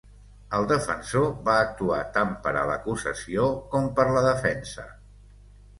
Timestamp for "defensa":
4.31-4.93